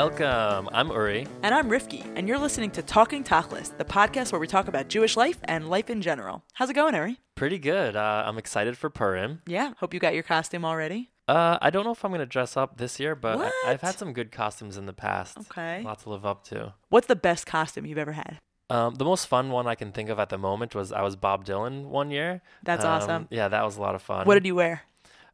[0.00, 0.68] welcome.
[0.74, 1.26] I'm Uri.
[1.42, 4.88] And I'm Rifki, and you're listening to Talking Tachlis, the podcast where we talk about
[4.88, 6.44] Jewish life and life in general.
[6.52, 7.18] How's it going, Uri?
[7.34, 7.96] Pretty good.
[7.96, 9.40] Uh, I'm excited for Purim.
[9.46, 11.12] Yeah, hope you got your costume already.
[11.26, 13.80] Uh, I don't know if I'm going to dress up this year, but I- I've
[13.80, 15.38] had some good costumes in the past.
[15.38, 15.82] Okay.
[15.82, 16.74] Lots to live up to.
[16.90, 18.38] What's the best costume you've ever had?
[18.68, 21.16] Um, the most fun one I can think of at the moment was I was
[21.16, 22.42] Bob Dylan one year.
[22.64, 23.28] That's Um, awesome.
[23.30, 24.26] Yeah, that was a lot of fun.
[24.26, 24.82] What did you wear?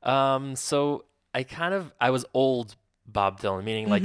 [0.04, 2.76] Um, so I kind of I was old
[3.12, 4.02] Bob Dylan, meaning like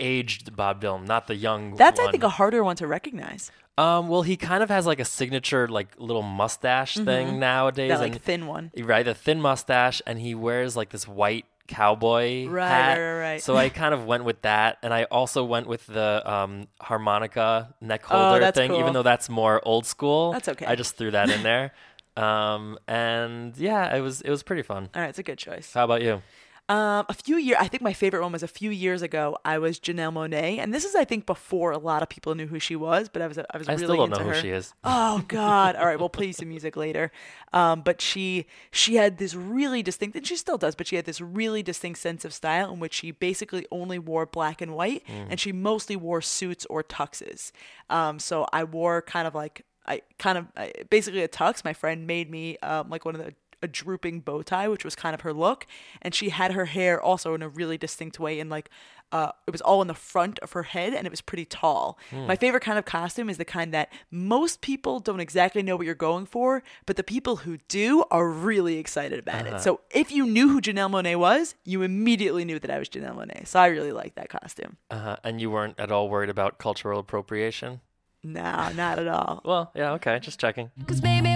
[0.00, 1.68] aged Bob Dylan, not the young.
[1.68, 1.76] Mm-hmm.
[1.76, 2.08] That's, one.
[2.08, 3.50] I think, a harder one to recognize.
[3.78, 7.98] Um, well, he kind of has like a signature like little mustache thing nowadays, Mm-hmm.
[7.98, 8.70] That, like, and thin one.
[8.78, 12.98] right, the thin mustache, and he wears like this white cowboy Right, hat.
[12.98, 13.42] right, right, right.
[13.42, 17.74] So I kind of went with that, and I also went with the um, harmonica
[17.82, 18.80] neck Oh, holder that's thing, cool.
[18.80, 20.32] even though that's more old school.
[20.32, 20.64] That's okay.
[20.64, 21.72] I just threw that in there,
[22.16, 24.88] um, and yeah, it was it was pretty fun.
[24.94, 25.72] All right, it's a good choice.
[25.74, 26.22] How about you?
[26.68, 29.38] Um, a few years, I think my favorite one was a few years ago.
[29.44, 32.48] I was Janelle Monáe, and this is, I think, before a lot of people knew
[32.48, 33.08] who she was.
[33.08, 34.40] But I was, I was I really still don't into know who her.
[34.40, 34.74] she is.
[34.82, 35.76] Oh God!
[35.76, 37.12] All right, we'll play you some music later.
[37.52, 40.74] Um, but she she had this really distinct, and she still does.
[40.74, 44.26] But she had this really distinct sense of style in which she basically only wore
[44.26, 47.52] black and white, and she mostly wore suits or tuxes.
[47.90, 51.64] Um, so I wore kind of like I kind of I, basically a tux.
[51.64, 54.94] My friend made me um, like one of the a drooping bow tie, which was
[54.94, 55.66] kind of her look,
[56.02, 58.70] and she had her hair also in a really distinct way, in like
[59.12, 61.98] uh, it was all in the front of her head, and it was pretty tall.
[62.12, 65.86] My favorite kind of costume is the kind that most people don't exactly know what
[65.86, 69.60] you're going for, but the people who do are really excited about it.
[69.60, 73.16] So if you knew who Janelle Monáe was, you immediately knew that I was Janelle
[73.16, 73.46] Monáe.
[73.46, 74.76] So I really like that costume.
[74.90, 77.80] Uh, and you weren't at all worried about cultural appropriation?
[78.24, 79.40] No, not at all.
[79.44, 80.72] Well, yeah, okay, just checking.
[80.88, 81.35] Cause baby,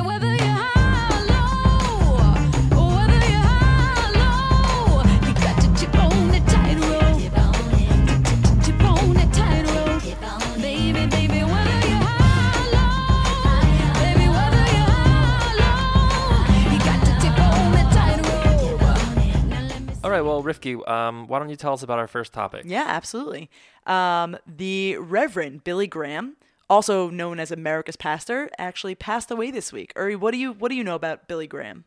[20.21, 22.63] right, well, Rifki, um, why don't you tell us about our first topic?
[22.67, 23.51] Yeah, absolutely.
[23.87, 26.37] Um, the Reverend Billy Graham,
[26.69, 29.93] also known as America's pastor, actually passed away this week.
[29.97, 31.85] Uri, what do you what do you know about Billy Graham?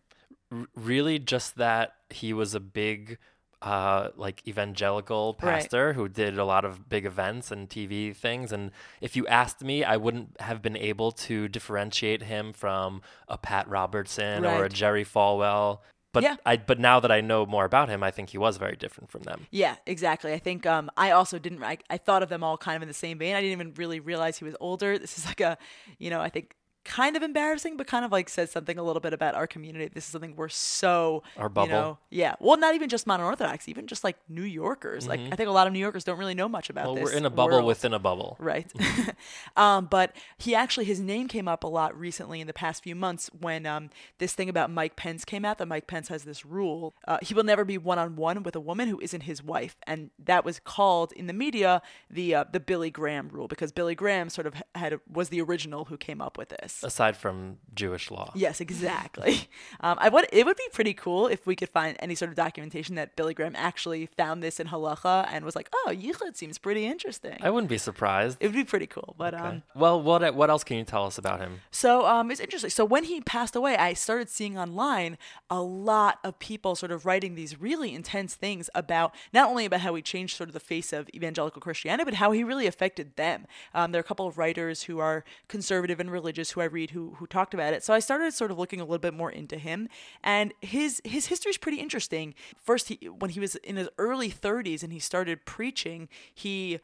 [0.51, 3.17] R- really, just that he was a big,
[3.61, 5.61] uh, like evangelical Right.
[5.61, 8.51] pastor who did a lot of big events and TV things.
[8.51, 13.37] And if you asked me, I wouldn't have been able to differentiate him from a
[13.37, 15.79] Pat Robertson or a Jerry Falwell.
[16.13, 16.35] But Yeah.
[16.45, 19.09] I, but now that I know more about him, I think he was very different
[19.09, 19.47] from them.
[19.51, 20.31] Yeah, exactly.
[20.31, 21.61] I think um, I also didn't.
[21.63, 23.35] I, I thought of them all kind of in the same vein.
[23.35, 24.97] I didn't even really realize he was older.
[24.99, 25.57] This is like a,
[25.97, 26.55] you know, I think
[26.85, 29.89] kind of embarrassing, but kind of like says something a little bit about our community.
[29.93, 31.67] This is something we're so Our You bubble.
[31.69, 32.35] know, yeah.
[32.39, 35.07] Well, not even just modern Orthodox, even just like New Yorkers.
[35.07, 36.95] Like I think a lot of New Yorkers don't really know much about Mm-hmm.
[36.95, 37.13] Well, this.
[37.13, 37.65] we're in a bubble world.
[37.67, 38.35] within a bubble.
[38.39, 38.71] Right.
[39.55, 42.95] um, but he actually, his name came up a lot recently in the past few
[42.95, 46.45] months when um, this thing about Mike Pence came out that Mike Pence has this
[46.45, 46.93] rule.
[47.07, 49.77] Uh, he will never be one on one with a woman who isn't his wife.
[49.87, 53.95] And that was called in the media the uh, the Billy Graham rule because Billy
[53.95, 56.72] Graham sort of had was the original who came up with this.
[56.81, 58.31] Aside from Jewish law.
[58.35, 59.49] Yes, exactly.
[59.79, 60.27] Um, I would.
[60.31, 63.33] It would be pretty cool if we could find any sort of documentation that Billy
[63.33, 67.49] Graham actually found this in halacha and was like, "Oh, yichud seems pretty interesting." I
[67.49, 68.37] wouldn't be surprised.
[68.39, 69.15] it would be pretty cool.
[69.17, 71.61] But um, well, what what else can you tell us about him?
[71.71, 72.69] so um, it's interesting.
[72.69, 75.17] So when he passed away, I started seeing online
[75.49, 79.81] a lot of people sort of writing these really intense things about not only about
[79.81, 83.15] how he changed sort of the face of evangelical Christianity, but how he really affected
[83.17, 83.47] them.
[83.73, 86.91] Um, there are a couple of writers who are conservative and religious who I read
[86.91, 87.83] who who talked about it.
[87.83, 89.89] So I started sort of looking a little bit more into him,
[90.23, 92.33] and his his history is pretty interesting.
[92.57, 96.79] First, he when he was in his early 30s and he started preaching, he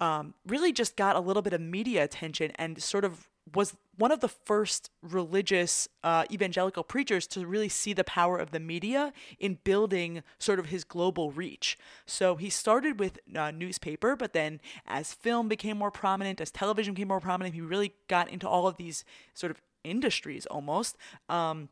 [0.00, 4.12] um, really just got a little bit of media attention and sort of was one
[4.12, 9.12] of the first religious uh, evangelical preachers to really see the power of the media
[9.38, 11.78] in building sort of his global reach.
[12.06, 16.94] So he started with uh, newspaper, but then as film became more prominent, as television
[16.94, 19.04] became more prominent, he really got into all of these
[19.34, 20.96] sort of industries almost.
[21.28, 21.68] Um,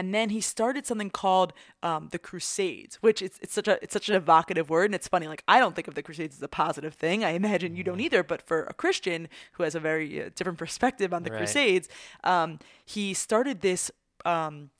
[0.00, 1.52] and then he started something called
[1.82, 5.06] um, the Crusades, which it's, it's such a it's such an evocative word, and it's
[5.06, 5.28] funny.
[5.28, 7.22] Like I don't think of the Crusades as a positive thing.
[7.22, 8.22] I imagine you don't either.
[8.22, 11.40] But for a Christian who has a very uh, different perspective on the Right.
[11.40, 11.86] Crusades,
[12.24, 13.90] um, he started this.
[14.24, 14.70] Um,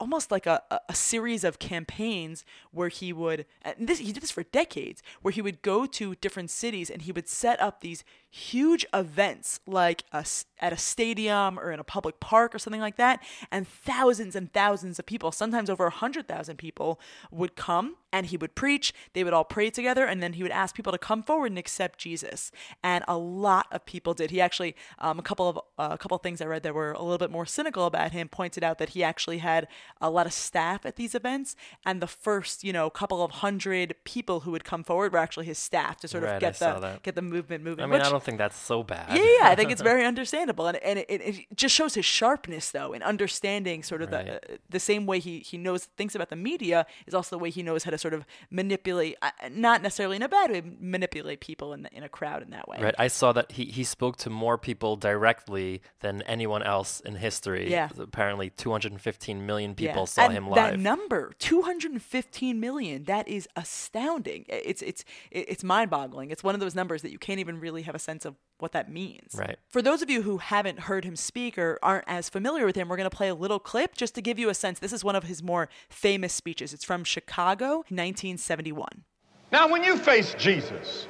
[0.00, 4.30] almost like a, a, series of campaigns where he would and this he did this
[4.30, 8.02] for decades where he would go to different cities and he would set up these
[8.30, 10.24] huge events like a
[10.60, 13.22] at a stadium or in a public park or something like that.
[13.50, 17.00] And thousands and thousands of people sometimes over a hundred thousand people
[17.30, 18.92] would come and he would preach.
[19.14, 21.58] They would all pray together and then he would ask people to come forward and
[21.58, 22.52] accept jesus.
[22.84, 24.30] And a lot of people did.
[24.30, 26.92] He actually um, a couple of uh, a couple of things i read that were
[26.92, 29.66] a little bit more cynical about him pointed out that he actually had
[30.00, 33.94] a lot of staff at these events and the first you know couple of hundred
[34.04, 36.56] people who would come forward were actually his staff to sort of Right, I get
[36.56, 39.16] saw the get the movement moving I mean, which, I don't think that's so bad.
[39.16, 42.04] yeah, yeah, I think it's very understandable, and and it, it, it just shows his
[42.04, 44.26] sharpness though in understanding sort of Right.
[44.26, 47.38] the uh, the same way he he knows things about the media is also the
[47.38, 50.62] way he knows how to sort of manipulate, uh, not necessarily in a bad way,
[50.80, 52.78] manipulate people in the, in a crowd in that way.
[52.80, 52.94] Right.
[52.98, 57.70] I saw that he, he spoke to more people directly than anyone else in history.
[57.70, 57.88] Yeah.
[57.98, 59.92] Apparently, 215 million Yeah.
[59.92, 64.44] people saw and him That number, 215 million, that is astounding.
[64.48, 66.30] It's it's it's mind-boggling.
[66.30, 68.72] It's one of those numbers that you can't even really have a sense of what
[68.72, 69.34] that means.
[69.34, 69.58] Right.
[69.68, 72.88] For those of you who haven't heard him speak or aren't as familiar with him,
[72.88, 74.78] we're going to play a little clip just to give you a sense.
[74.78, 76.72] This is one of his more famous speeches.
[76.74, 79.04] It's from Chicago, 1971.
[79.52, 81.06] Now, when you face Jesus,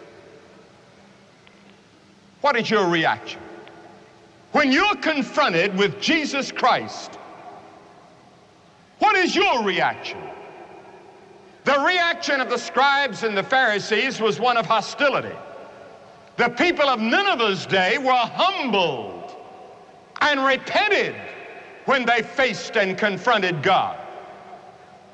[2.40, 3.40] what is your reaction?
[4.52, 7.19] When you're confronted with Jesus Christ,
[9.00, 10.18] what is your reaction?
[11.64, 15.34] The reaction of the scribes and the Pharisees was one of hostility.
[16.36, 19.36] The people of Nineveh's day were humbled
[20.20, 21.14] and repented
[21.84, 23.98] when they faced and confronted God.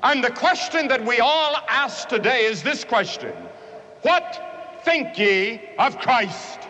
[0.03, 3.33] And the question that we all ask today is this question
[4.03, 6.66] What think ye of Christ?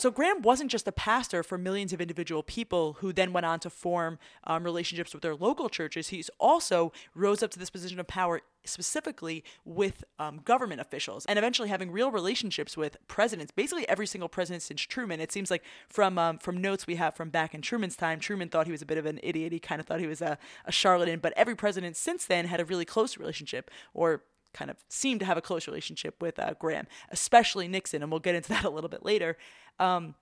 [0.00, 3.60] So Graham wasn't just a pastor for millions of individual people who then went on
[3.60, 6.08] to form um, relationships with their local churches.
[6.08, 11.38] He's also rose up to this position of power specifically with um, government officials and
[11.38, 13.52] eventually having real relationships with presidents.
[13.52, 15.20] Basically, every single president since Truman.
[15.20, 18.48] It seems like from um, from notes we have from back in Truman's time, Truman
[18.48, 19.52] thought he was a bit of an idiot.
[19.52, 21.20] He kind of thought he was a, a charlatan.
[21.20, 25.26] But every president since then had a really close relationship or kind of seemed to
[25.26, 28.70] have a close relationship with uh, Graham, especially Nixon, and we'll get into that a
[28.70, 29.36] little bit later.
[29.78, 30.14] Um,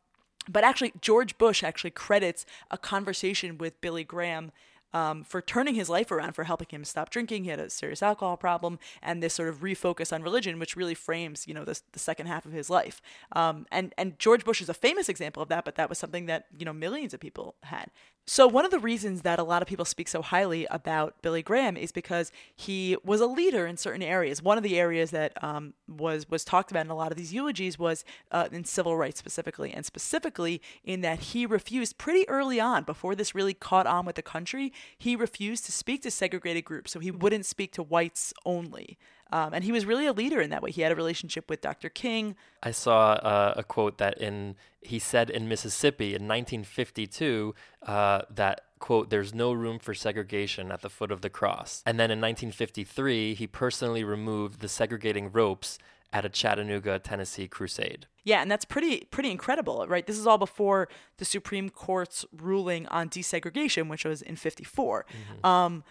[0.48, 4.52] but actually, George Bush actually credits a conversation with Billy Graham
[4.94, 7.44] um, for turning his life around, for helping him stop drinking.
[7.44, 10.94] He had a serious alcohol problem, and this sort of refocus on religion, which really
[10.94, 13.02] frames, you know, the, the second half of his life.
[13.32, 16.26] Um, and and George Bush is a famous example of that, but that was something
[16.26, 17.90] that you know millions of people had.
[18.30, 21.42] So one of the reasons that a lot of people speak so highly about Billy
[21.42, 24.42] Graham is because he was a leader in certain areas.
[24.42, 27.32] One of the areas that um, was was talked about in a lot of these
[27.32, 32.60] eulogies was uh, in civil rights specifically, and specifically in that he refused pretty early
[32.60, 36.66] on, before this really caught on with the country, he refused to speak to segregated
[36.66, 36.92] groups.
[36.92, 38.98] So he wouldn't speak to whites only.
[39.30, 40.70] Um, and he was really a leader in that way.
[40.70, 41.88] He had a relationship with Dr.
[41.88, 42.34] King.
[42.62, 48.62] I saw uh, a quote that in he said in Mississippi in 1952 uh, that
[48.78, 51.82] quote there's no room for segregation at the foot of the cross.
[51.84, 55.78] And then in 1953 he personally removed the segregating ropes
[56.12, 58.06] at a Chattanooga, Tennessee crusade.
[58.24, 60.06] Yeah, and that's pretty pretty incredible, right?
[60.06, 60.88] This is all before
[61.18, 65.06] the Supreme Court's ruling on desegregation, which was in '54.
[65.44, 65.84] Um,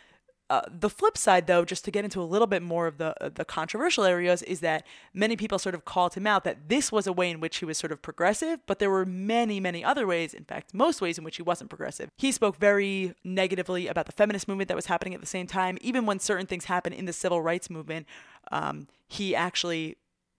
[0.49, 3.13] uh, the flip side, though, just to get into a little bit more of the
[3.23, 6.91] uh, the controversial areas, is that many people sort of called him out that this
[6.91, 9.83] was a way in which he was sort of progressive, but there were many, many
[9.83, 12.09] other ways, in fact, most ways in which he wasn't progressive.
[12.17, 15.77] He spoke very negatively about the feminist movement that was happening at the same time.
[15.81, 18.07] Even when certain things happened in the civil rights movement,
[18.51, 19.97] um, he actually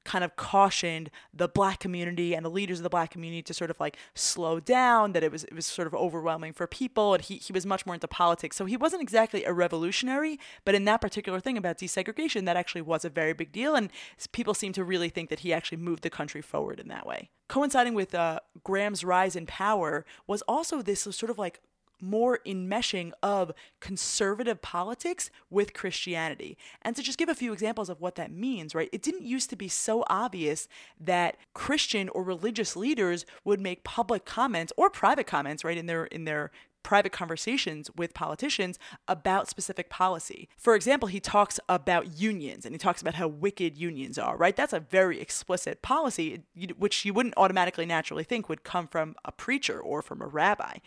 [0.09, 3.71] kind of cautioned the black community and the leaders of the black community to sort
[3.71, 7.23] of like slow down that it was it was sort of overwhelming for people and
[7.25, 8.57] he, he was much more into politics.
[8.57, 12.81] So he wasn't exactly a revolutionary but in that particular thing about desegregation that actually
[12.81, 13.91] was a very big deal and
[14.33, 17.29] people seem to really think that he actually moved the country forward in that way.
[17.47, 21.61] Coinciding with uh, graham's rise in power was also this sort of like
[22.01, 26.57] more enmeshing of conservative politics with Christianity.
[26.83, 28.89] And to just give a few examples of what that means, right?
[28.93, 30.69] It didn't used to be so obvious
[31.01, 36.05] that Christian or religious leaders would make public comments or private comments, right, in their
[36.07, 36.51] in their
[36.83, 40.49] private conversations with politicians about specific policy.
[40.57, 44.57] For example, he talks about unions and he talks about how wicked unions are, right?
[44.57, 46.45] That's a very explicit policy,
[46.79, 50.79] which you wouldn't automatically naturally think would come from a preacher or from a rabbi.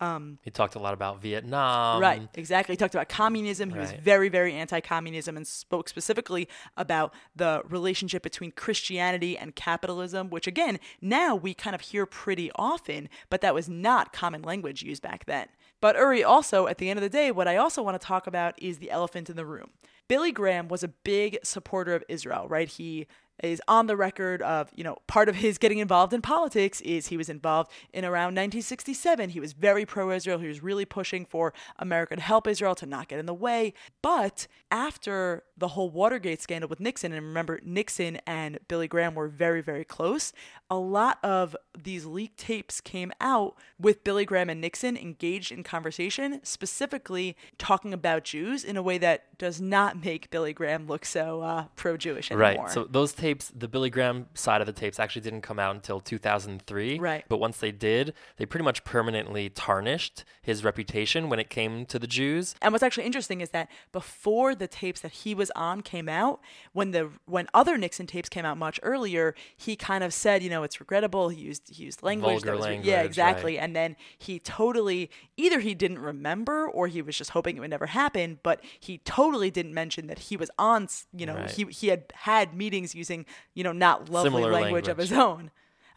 [0.00, 2.00] Um, he talked a lot about Vietnam.
[2.00, 2.72] Right, exactly.
[2.72, 3.70] He talked about communism.
[3.70, 9.54] He was very, very anti communism and spoke specifically about the relationship between Christianity and
[9.54, 14.42] capitalism, which again, now we kind of hear pretty often, but that was not common
[14.42, 15.48] language used back then.
[15.80, 18.26] But Uri, also at the end of the day, what I also want to talk
[18.26, 19.70] about is the elephant in the room.
[20.08, 22.68] Billy Graham was a big supporter of Israel, right?
[22.68, 23.06] He
[23.42, 27.08] is on the record of, you know, part of his getting involved in politics is
[27.08, 29.30] he was involved in around 1967.
[29.30, 30.38] He was very pro Israel.
[30.38, 33.74] He was really pushing for America to help Israel to not get in the way.
[34.02, 39.28] But after the whole Watergate scandal with Nixon, and remember, Nixon and Billy Graham were
[39.28, 40.32] very, very close,
[40.70, 45.64] a lot of these leaked tapes came out with Billy Graham and Nixon engaged in
[45.64, 51.04] conversation, specifically talking about Jews in a way that does not make Billy Graham look
[51.04, 52.64] so uh, pro Jewish anymore.
[52.64, 52.70] Right.
[52.70, 55.98] So those tapes, the Billy Graham side of the tapes, actually didn't come out until
[55.98, 56.98] 2003.
[56.98, 57.24] Right.
[57.28, 61.98] But once they did, they pretty much permanently tarnished his reputation when it came to
[61.98, 62.54] the Jews.
[62.62, 66.40] And what's actually interesting is that before the tapes that he was on came out,
[66.72, 70.50] when the when other Nixon tapes came out much earlier, he kind of said, you
[70.50, 71.28] know, it's regrettable.
[71.28, 72.42] He used he used language.
[72.42, 73.06] Vulgar was language, yeah, right.
[73.06, 73.58] exactly.
[73.58, 77.70] And then he totally either he didn't remember or he was just hoping it would
[77.70, 78.38] never happen.
[78.42, 80.88] But he totally didn't mention that he was on.
[81.12, 81.50] You know, Right.
[81.50, 85.50] he he had had meetings using you know not lovely Similar language, of his own.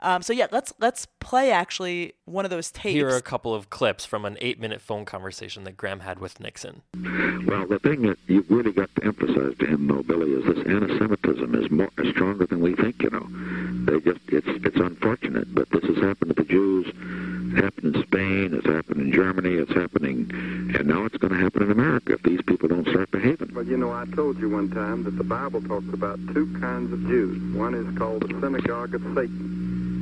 [0.03, 2.93] Um, so yeah, let's let's play actually one of those tapes.
[2.93, 6.41] Here are a couple of clips from an eight-minute phone conversation that Graham had with
[6.41, 6.81] Nixon.
[7.47, 10.65] Well, the thing that you've really got to emphasize to him, though, Billy, is this
[10.67, 13.01] anti-Semitism is more is stronger than we think.
[13.01, 13.27] You know,
[13.85, 16.85] they just it's it's unfortunate, but this has happened to the Jews.
[17.55, 18.53] It happened in Spain.
[18.53, 19.53] It's happened in Germany.
[19.53, 20.29] It's happening,
[20.75, 23.53] and now it's going to happen in America if these people don't start behaving.
[23.53, 26.91] Well, you know, I told you one time that the Bible talks about two kinds
[26.91, 27.55] of Jews.
[27.55, 29.52] One is called the synagogue of Satan.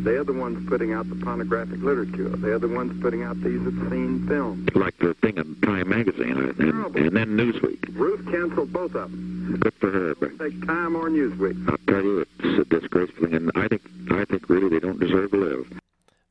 [0.04, 2.30] They're the ones putting out the pornographic literature.
[2.30, 4.68] They're the ones putting out these obscene films.
[4.76, 7.96] Like the thing in Time magazine, and, and, and then Newsweek.
[7.96, 9.58] Ruth canceled both of them.
[9.60, 11.70] Good for her, but Take Time or Newsweek.
[11.70, 15.00] I'll tell you, it's a disgraceful thing, and I think I think really they don't
[15.00, 15.82] deserve to live.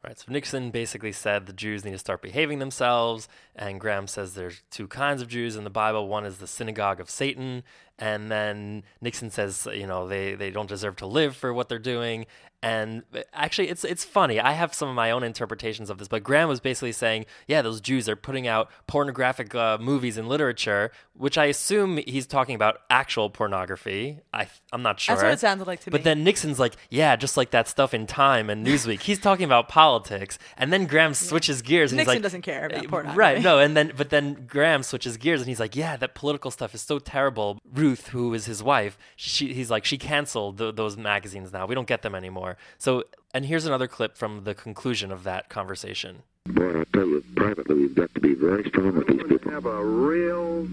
[0.03, 0.19] Right.
[0.19, 4.63] So Nixon basically said the Jews need to start behaving themselves, and Graham says there's
[4.71, 6.09] two kinds of Jews in the Bible.
[6.09, 7.63] One is the synagogue of Satan,
[7.99, 11.79] and then Nixon says, you know, they, they don't deserve to live for what they're
[11.79, 12.25] doing.
[12.63, 14.39] And uh, actually, it's it's funny.
[14.39, 17.63] I have some of my own interpretations of this, but Graham was basically saying, yeah,
[17.63, 22.55] those Jews are putting out pornographic uh, movies and literature, which I assume he's talking
[22.55, 24.21] about actual pornography.
[24.35, 25.15] I I'm not sure.
[25.17, 25.99] That's what it sounded like to But me.
[26.01, 29.01] But then Nixon's like, yeah, just like that stuff in Time and Newsweek.
[29.01, 32.67] He's talking about politics, and then Graham switches gears and Nixon he's like, doesn't care
[32.67, 33.19] about Uh, pornography.
[33.19, 33.43] Right?
[33.43, 36.75] No, and then but then Graham switches gears and he's like, yeah, that political stuff
[36.75, 37.59] is so terrible.
[37.73, 41.65] Ruth, who is his wife, she he's like, she canceled th- those magazines now.
[41.65, 42.50] We don't get them anymore.
[42.79, 43.05] So,
[43.35, 46.23] and here's another clip from the conclusion of that conversation.
[46.47, 49.39] Boy, I tell you, privately, we've got to be very strong with these We're going
[49.39, 49.53] to people.
[49.53, 50.67] have a real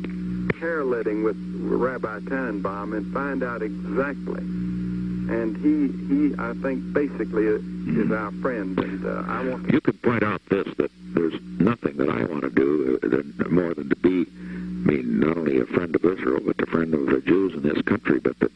[0.59, 4.41] hair letting with Rabbi Tanenbaum and find out exactly.
[4.41, 8.79] And he, he, I think, basically is our friend.
[8.79, 12.23] And uh, I want to You could point out this that there's nothing that I
[12.23, 16.05] want to do uh, more than to be, I mean, not only a friend of
[16.05, 18.19] Israel, but a friend of the Jews in this country.
[18.19, 18.51] But that,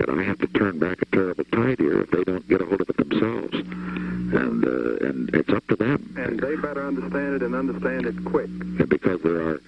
[0.00, 2.64] that I have to turn back a terrible tide here if they don't get a
[2.66, 6.14] hold of it themselves, and uh, and it's up to them.
[6.16, 8.48] and they better understand it and understand it quick.
[8.48, 9.60] And because there are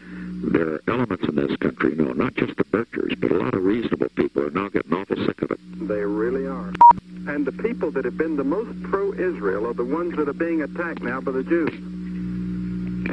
[0.53, 3.63] there are elements in this country, no, not just the Birchers, but a lot of
[3.63, 5.61] reasonable people are now getting awful sick of it.
[5.87, 6.73] They really are.
[7.29, 10.63] And the people that have been the most pro-Israel are the ones that are being
[10.63, 11.73] attacked now by the Jews.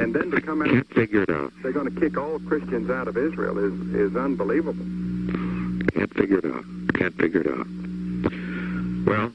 [0.00, 1.52] And then to come out, Can't figure it out.
[1.62, 4.84] they're going to kick all Christians out of Israel is, is unbelievable.
[5.94, 6.64] Can't figure it out.
[7.00, 7.66] Can't figure it out.
[9.06, 9.32] Well,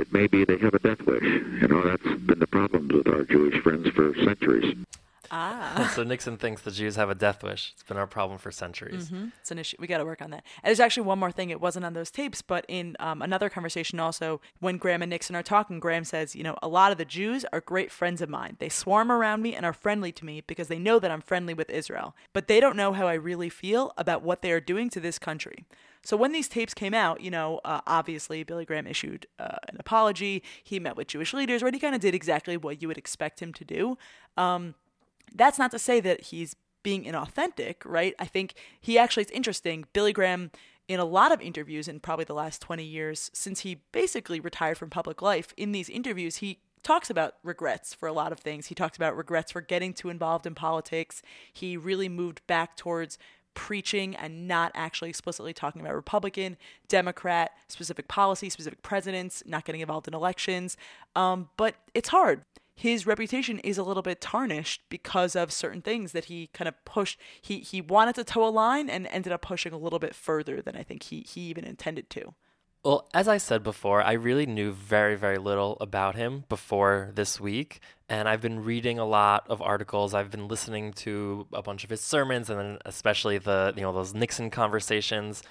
[0.00, 1.22] it may be they have a death wish.
[1.22, 4.74] You know, that's been the problems with our Jewish friends for centuries.
[5.32, 5.90] Ah.
[5.96, 7.72] so Nixon thinks the Jews have a death wish.
[7.74, 9.06] It's been our problem for centuries.
[9.06, 9.28] Mm-hmm.
[9.40, 9.76] It's an issue.
[9.80, 10.44] We got to work on that.
[10.62, 11.50] And there's actually one more thing.
[11.50, 15.34] It wasn't on those tapes, but in um, another conversation also, when Graham and Nixon
[15.34, 18.28] are talking, Graham says, you know, a lot of the Jews are great friends of
[18.28, 18.56] mine.
[18.58, 21.54] They swarm around me and are friendly to me because they know that I'm friendly
[21.54, 22.14] with Israel.
[22.32, 25.18] But they don't know how I really feel about what they are doing to this
[25.18, 25.64] country.
[26.04, 29.76] So when these tapes came out, you know, uh, obviously Billy Graham issued uh, an
[29.78, 30.42] apology.
[30.62, 31.72] He met with Jewish leaders, right?
[31.72, 33.96] He kind of did exactly what you would expect him to do.
[34.36, 34.74] Um,
[35.34, 38.14] that's not to say that he's being inauthentic, right?
[38.18, 39.84] I think he actually, it's interesting.
[39.92, 40.50] Billy Graham,
[40.88, 44.78] in a lot of interviews in probably the last 20 years, since he basically retired
[44.78, 48.66] from public life, in these interviews, he talks about regrets for a lot of things.
[48.66, 51.22] He talks about regrets for getting too involved in politics.
[51.52, 53.18] He really moved back towards
[53.54, 56.56] preaching and not actually explicitly talking about Republican,
[56.88, 60.76] Democrat, specific policy, specific presidents, not getting involved in elections.
[61.14, 62.42] Um, but it's hard
[62.82, 66.84] his reputation is a little bit tarnished because of certain things that he kind of
[66.84, 67.16] pushed.
[67.40, 70.60] He he wanted to toe a line and ended up pushing a little bit further
[70.60, 72.34] than I think he he even intended to.
[72.84, 77.38] Well, as I said before, I really knew very, very little about him before this
[77.38, 77.78] week.
[78.08, 80.12] And I've been reading a lot of articles.
[80.12, 83.92] I've been listening to a bunch of his sermons and then especially the, you know,
[83.92, 85.44] those Nixon conversations.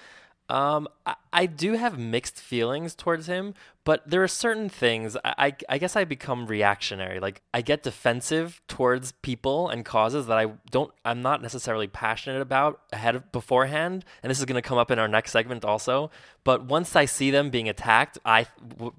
[0.52, 3.54] Um, I, I do have mixed feelings towards him,
[3.84, 7.20] but there are certain things I, I, I guess I become reactionary.
[7.20, 12.42] Like I get defensive towards people and causes that I don't I'm not necessarily passionate
[12.42, 14.04] about ahead of beforehand.
[14.22, 16.10] And this is going to come up in our next segment also.
[16.44, 18.46] But once I see them being attacked, I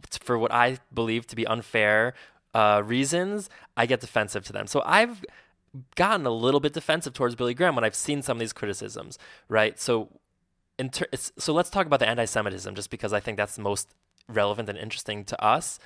[0.10, 2.15] for what I believe to be unfair
[2.55, 4.65] uh, reasons, I get defensive to them.
[4.65, 5.24] So I've
[5.95, 9.19] gotten a little bit defensive towards Billy Graham when I've seen some of these criticisms,
[9.50, 9.79] right?
[9.79, 10.10] So
[10.92, 13.94] ter- so let's talk about the anti-Semitism, just because I think that's most
[14.27, 15.80] relevant and interesting to us.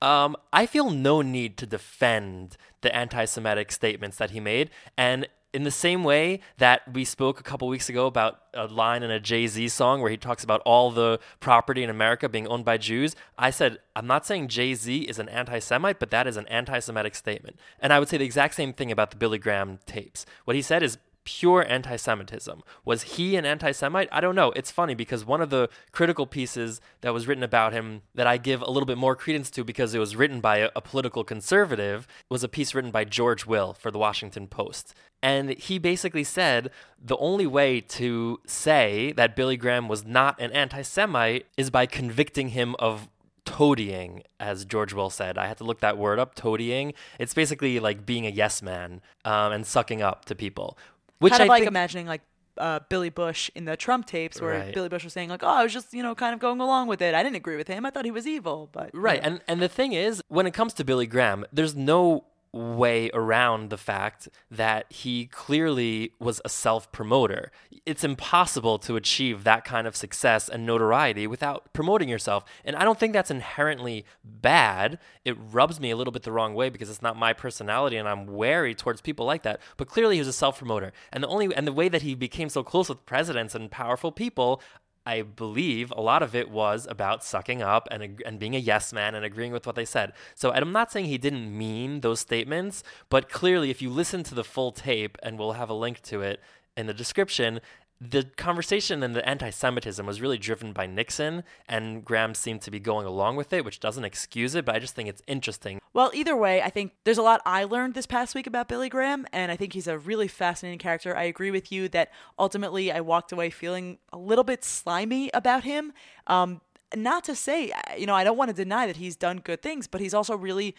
[0.00, 5.64] Um, I feel no need to defend the anti-Semitic statements that he made, and in
[5.64, 9.18] the same way that we spoke a couple weeks ago about a line in a
[9.18, 12.76] Jay Z song where he talks about all the property in America being owned by
[12.76, 16.36] Jews, I said, I'm not saying Jay Z is an anti Semite, but that is
[16.36, 17.58] an anti Semitic statement.
[17.80, 20.26] And I would say the exact same thing about the Billy Graham tapes.
[20.44, 22.62] What he said is pure anti Semitism.
[22.86, 24.08] Was he an anti Semite?
[24.10, 24.50] I don't know.
[24.56, 28.38] It's funny because one of the critical pieces that was written about him that I
[28.38, 31.24] give a little bit more credence to because it was written by a, a political
[31.24, 34.94] conservative was a piece written by George Will for the Washington Post.
[35.22, 40.50] And he basically said the only way to say that Billy Graham was not an
[40.52, 43.10] anti Semite is by convicting him of
[43.48, 45.38] toadying, as George Will said.
[45.38, 46.92] I had to look that word up, toadying.
[47.18, 50.76] It's basically like being a yes man um, and sucking up to people.
[51.20, 52.22] Which kind of I like think, imagining like
[52.56, 54.74] uh, Billy Bush in the Trump tapes, where Right.
[54.74, 56.88] Billy Bush was saying like, "Oh, I was just you know kind of going along
[56.88, 57.14] with it.
[57.14, 57.86] I didn't agree with him.
[57.86, 59.22] I thought he was evil." But you Right.
[59.22, 59.28] know.
[59.28, 63.70] And and the thing is, when it comes to Billy Graham, there's no way around
[63.70, 67.52] the fact that he clearly was a self-promoter.
[67.84, 72.44] It's impossible to achieve that kind of success and notoriety without promoting yourself.
[72.64, 74.98] And I don't think that's inherently bad.
[75.24, 78.08] It rubs me a little bit the wrong way because it's not my personality and
[78.08, 79.60] I'm wary towards people like that.
[79.76, 80.92] But clearly he was a self-promoter.
[81.12, 84.12] And the only and the way that he became so close with presidents and powerful
[84.12, 84.62] people
[85.08, 88.92] I believe a lot of it was about sucking up and and being a yes
[88.92, 90.12] man and agreeing with what they said.
[90.34, 94.34] So I'm not saying he didn't mean those statements, but clearly if you listen to
[94.34, 96.40] the full tape and we'll have a link to it
[96.76, 97.60] in the description,
[98.00, 102.78] the conversation and the anti-Semitism was really driven by Nixon, and Graham seemed to be
[102.78, 105.80] going along with it, which doesn't excuse it, but I just think it's interesting.
[105.92, 108.88] Well, either way, I think there's a lot I learned this past week about Billy
[108.88, 111.16] Graham, and I think he's a really fascinating character.
[111.16, 115.64] I agree with you that ultimately I walked away feeling a little bit slimy about
[115.64, 115.92] him.
[116.26, 116.60] Um,
[116.94, 119.88] not to say, you know, I don't want to deny that he's done good things,
[119.88, 120.74] but he's also really,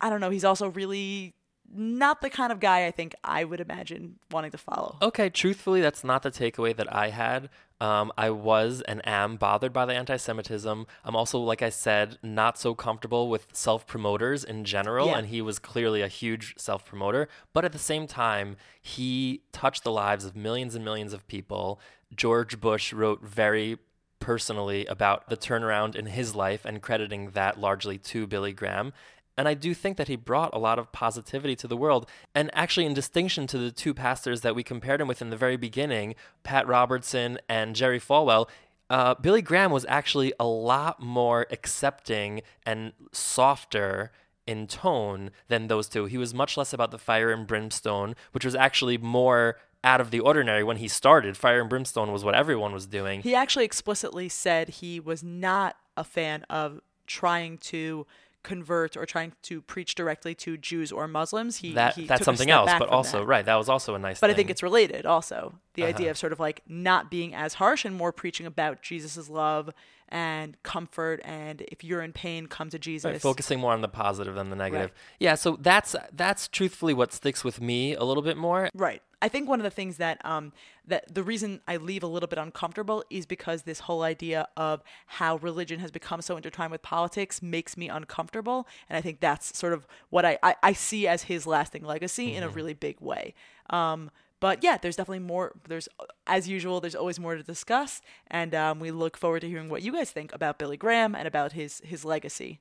[0.00, 1.34] I don't know, he's also really
[1.74, 4.96] not the kind of guy I think I would imagine wanting to follow.
[5.02, 7.48] Okay, truthfully, that's not the takeaway that I had.
[7.78, 10.86] Um, I was and am bothered by the anti Semitism.
[11.04, 15.18] I'm also, like I said, not so comfortable with self promoters in general, Yeah.
[15.18, 17.28] and he was clearly a huge self promoter.
[17.52, 21.78] But at the same time, he touched the lives of millions and millions of people.
[22.14, 23.78] George Bush wrote very
[24.18, 28.94] personally about the turnaround in his life and crediting that largely to Billy Graham.
[29.38, 32.08] And I do think that he brought a lot of positivity to the world.
[32.34, 35.36] And actually, in distinction to the two pastors that we compared him with in the
[35.36, 38.48] very beginning, Pat Robertson and Jerry Falwell,
[38.88, 44.12] uh, Billy Graham was actually a lot more accepting and softer
[44.46, 46.06] in tone than those two.
[46.06, 50.10] He was much less about the fire and brimstone, which was actually more out of
[50.10, 51.36] the ordinary when he started.
[51.36, 53.22] Fire and brimstone was what everyone was doing.
[53.22, 58.06] He actually explicitly said he was not a fan of trying to
[58.46, 61.56] convert or trying to preach directly to Jews or Muslims.
[61.58, 63.26] He, that he that's something else, but also that.
[63.26, 65.54] right, that was also a nice But I think it's related also.
[65.74, 65.90] The Uh-huh.
[65.90, 69.70] idea of sort of like not being as harsh and more preaching about Jesus' love
[70.08, 73.04] and comfort and if you're in pain, come to Jesus.
[73.10, 74.92] Right, focusing more on the positive than the negative.
[75.18, 78.70] Yeah, so that's that's truthfully what sticks with me a little bit more.
[78.74, 79.02] Right.
[79.22, 80.52] I think one of the things that um
[80.86, 84.82] that the reason I leave a little bit uncomfortable is because this whole idea of
[85.06, 88.66] how religion has become so intertwined with politics makes me uncomfortable.
[88.88, 92.34] And I think that's sort of what I, I, I see as his lasting legacy
[92.34, 93.34] in a really big way.
[93.70, 95.52] Um but yeah, there's definitely more.
[95.66, 95.88] There's,
[96.26, 99.80] as usual, there's always more to discuss, and um, we look forward to hearing what
[99.80, 102.60] you guys think about Billy Graham and about his his legacy.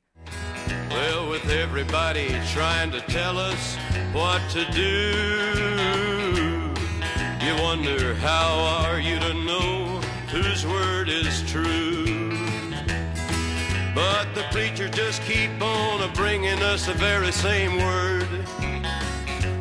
[0.89, 3.75] Well, with everybody trying to tell us
[4.13, 6.04] what to do, you wonder
[8.17, 12.31] how are you to know whose word is true?
[13.93, 18.27] But the preachers just keep on a bringing us the very same word.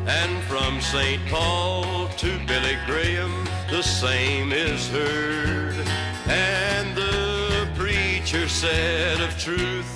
[0.07, 1.21] And from St.
[1.27, 5.75] Paul to Billy Graham, the same is heard.
[6.27, 9.91] And the preacher said of truth.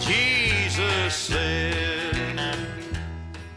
[0.00, 1.85] Jesus said.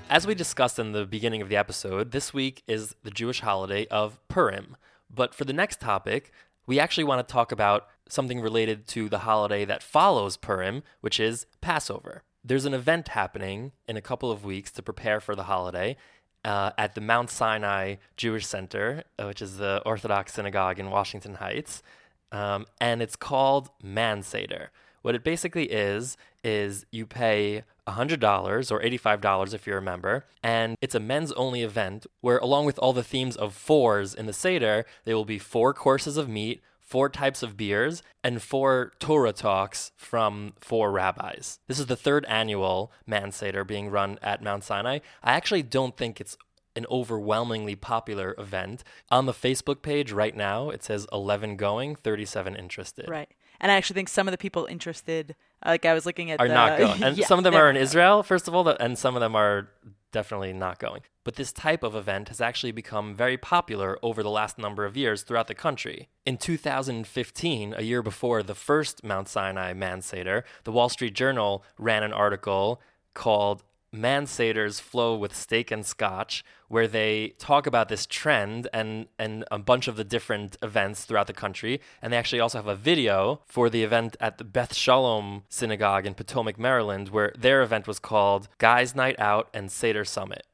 [0.09, 3.85] As we discussed in the beginning of the episode, this week is the Jewish holiday
[3.91, 4.75] of Purim.
[5.07, 6.31] But for the next topic,
[6.65, 11.19] we actually want to talk about something related to the holiday that follows Purim, which
[11.19, 12.23] is Passover.
[12.43, 15.95] There's an event happening in a couple of weeks to prepare for the holiday
[16.43, 21.35] uh, at the Mount Sinai Jewish Center, uh, which is the Orthodox synagogue in Washington
[21.35, 21.83] Heights.
[22.31, 24.71] Um, and it's called Man Seder.
[25.01, 30.75] What it basically is, is you pay $100 or $85 if you're a member, and
[30.81, 34.33] it's a men's only event where, along with all the themes of fours in the
[34.33, 39.33] Seder, there will be four courses of meat, four types of beers, and four Torah
[39.33, 41.59] talks from four rabbis.
[41.67, 44.99] This is the third annual Man Seder being run at Mount Sinai.
[45.23, 46.37] I actually don't think it's
[46.75, 48.83] an overwhelmingly popular event.
[49.11, 53.09] On the Facebook page right now, it says 11 going, 37 interested.
[53.09, 53.29] Right.
[53.59, 56.47] And I actually think some of the people interested, like I was looking at Are
[56.47, 57.03] the, not going.
[57.03, 57.75] And Yeah, some of them they're in.
[57.75, 59.69] Israel, first of all, and some of them are
[60.11, 61.01] definitely not going.
[61.23, 64.97] But this type of event has actually become very popular over the last number of
[64.97, 66.09] years throughout the country.
[66.25, 71.63] In 2015, a year before the first Mount Sinai Man Seder, the Wall Street Journal
[71.77, 72.81] ran an article
[73.13, 79.07] called Man Seders Flow with Steak and Scotch, where they talk about this trend and,
[79.17, 81.81] and a bunch of the different events throughout the country.
[82.01, 86.05] And they actually also have a video for the event at the Beth Shalom Synagogue
[86.05, 90.45] in Potomac, Maryland, where their event was called Guys Night Out and Seder Summit.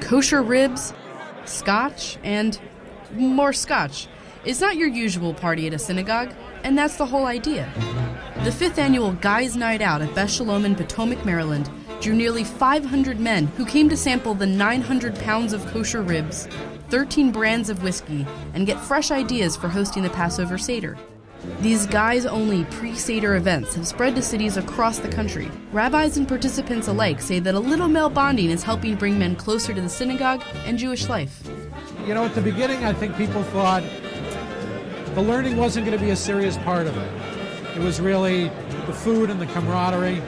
[0.00, 0.92] kosher ribs,
[1.46, 2.60] scotch, and
[3.12, 4.08] more scotch.
[4.44, 7.72] It's not your usual party at a synagogue, and that's the whole idea.
[8.44, 11.70] The fifth annual Guys Night Out at Beth Shalom in Potomac, Maryland,
[12.04, 16.46] drew nearly 500 men who came to sample the 900 pounds of kosher ribs,
[16.90, 20.98] 13 brands of whiskey, and get fresh ideas for hosting the Passover Seder.
[21.62, 25.50] These guys only pre Seder events have spread to cities across the country.
[25.72, 29.72] Rabbis and participants alike say that a little male bonding is helping bring men closer
[29.72, 31.42] to the synagogue and Jewish life.
[32.06, 33.82] You know, at the beginning, I think people thought
[35.14, 37.78] the learning wasn't going to be a serious part of it.
[37.78, 38.50] It was really
[38.84, 40.20] the food and the camaraderie.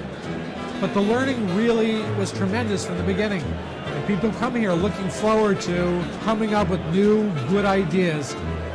[0.80, 3.42] But the learning really was tremendous from the beginning.
[3.42, 8.32] And people come here looking forward to coming up with new, good ideas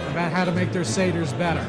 [0.10, 1.64] about how to make their Seder's better.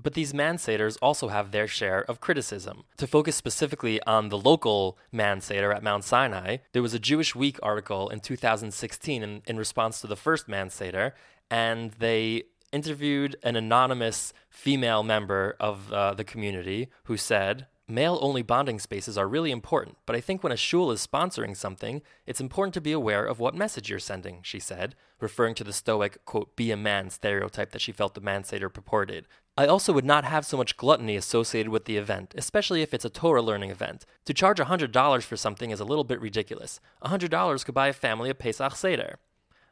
[0.00, 2.84] But these man Seders also have their share of criticism.
[2.98, 7.34] To focus specifically on the local man Seder at Mount Sinai, there was a Jewish
[7.34, 11.12] Week article in 2016 in, in response to the first man Seder,
[11.50, 18.42] and they interviewed an anonymous female member of uh, the community who said, Male only
[18.42, 22.40] bonding spaces are really important, but I think when a shul is sponsoring something, it's
[22.40, 26.24] important to be aware of what message you're sending, she said, referring to the stoic,
[26.24, 29.28] quote, be a man stereotype that she felt the man Seder purported.
[29.56, 33.04] I also would not have so much gluttony associated with the event, especially if it's
[33.04, 34.04] a Torah learning event.
[34.24, 36.80] To charge $100 for something is a little bit ridiculous.
[37.04, 39.20] $100 could buy a family a Pesach Seder.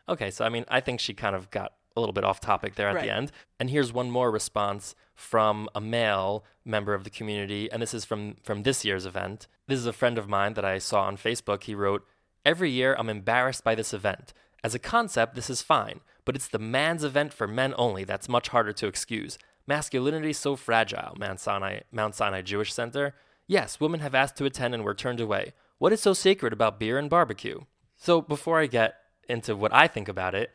[0.08, 2.74] Okay, so I mean, I think she kind of got a little bit off topic
[2.74, 3.04] there at Right.
[3.04, 3.32] the end.
[3.60, 8.04] And here's one more response from a male member of the community, and this is
[8.04, 9.46] from from this year's event.
[9.68, 11.64] This is a friend of mine that I saw on Facebook.
[11.64, 12.04] He wrote,
[12.44, 14.32] "Every year I'm embarrassed by this event.
[14.64, 18.28] As a concept, this is fine, but it's the man's event for men only that's
[18.28, 19.38] much harder to excuse.
[19.66, 23.14] Masculinity is so fragile, Mount Sinai, Mount Sinai Jewish Center.
[23.46, 25.52] Yes, women have asked to attend and were turned away.
[25.78, 27.60] What is so sacred about beer and barbecue?
[27.96, 28.96] So before I get
[29.28, 30.50] into what I think about it,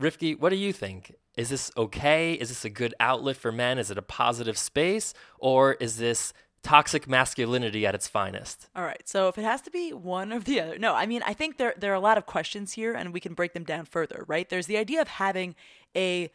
[0.00, 1.14] Rifki, what do you think?
[1.36, 2.34] Is this okay?
[2.34, 3.78] Is this a good outlet for men?
[3.78, 5.14] Is it a positive space?
[5.38, 6.32] Or is this
[6.62, 8.68] toxic masculinity at its finest?
[8.74, 9.06] All right.
[9.08, 10.94] So if it has to be one or the other, no.
[10.94, 13.34] I mean, I think there there are a lot of questions here, and we can
[13.34, 14.24] break them down further.
[14.26, 14.48] Right?
[14.48, 15.54] There's the idea of having
[15.96, 16.30] a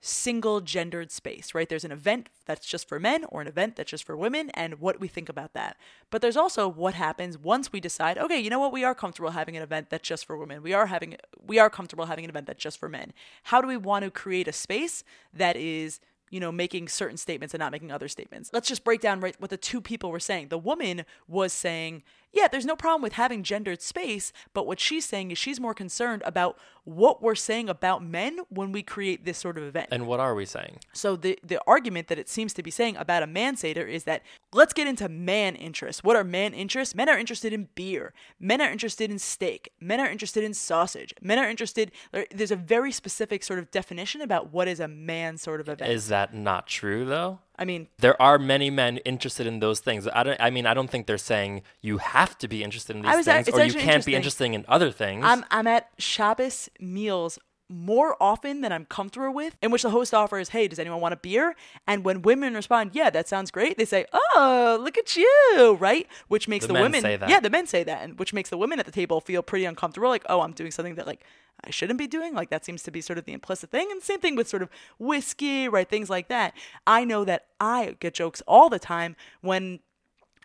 [0.00, 1.68] single gendered space, right?
[1.68, 4.80] There's an event that's just for men or an event that's just for women and
[4.80, 5.76] what we think about that.
[6.10, 9.30] But there's also what happens once we decide, okay, you know what, we are comfortable
[9.30, 10.62] having an event that's just for women.
[10.62, 13.12] We are having we are comfortable having an event that's just for men.
[13.44, 15.02] How do we want to create a space
[15.34, 18.50] that is you know, making certain statements and not making other statements.
[18.52, 20.48] Let's just break down right what the two people were saying.
[20.48, 25.04] The woman was saying, yeah, there's no problem with having gendered space, but what she's
[25.04, 29.36] saying is she's more concerned about what we're saying about men when we create this
[29.38, 29.88] sort of event.
[29.90, 30.78] And what are we saying?
[30.92, 34.04] So the the argument that it seems to be saying about a man seder is
[34.04, 36.02] that let's get into man interests.
[36.02, 36.94] What are man interests?
[36.94, 38.14] Men are interested in beer.
[38.40, 39.72] Men are interested in steak.
[39.80, 41.14] Men are interested in sausage.
[41.20, 41.92] Men are interested.
[42.30, 45.90] There's a very specific sort of definition about what is a man sort of event.
[45.90, 47.40] Is that not true though?
[47.58, 50.06] I mean, There are many men interested in those things.
[50.06, 53.02] I don't I mean I don't think they're saying you have to be interested in
[53.02, 55.24] these things it's or you can't be interested in other things.
[55.24, 57.38] I'm I'm at Shabbos meals
[57.68, 61.14] more often than I'm comfortable with, in which the host offers, Hey, does anyone want
[61.14, 61.54] a beer?
[61.86, 66.06] And when women respond, Yeah, that sounds great, they say, Oh, look at you, right?
[66.28, 67.28] Which makes The the, men women say that.
[67.28, 69.64] Yeah, the men say that, and which makes the women at the table feel pretty
[69.64, 71.24] uncomfortable, like, Oh, I'm doing something that like
[71.64, 72.34] I shouldn't be doing.
[72.34, 73.88] Like that seems to be sort of the implicit thing.
[73.90, 75.88] And same thing with sort of whiskey, right?
[75.88, 76.54] Things like that.
[76.86, 79.80] I know that I get jokes all the time when